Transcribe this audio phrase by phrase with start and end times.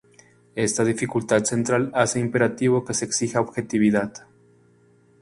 [0.55, 4.25] Esta dificultad central hace imperativo que se exija objetividad.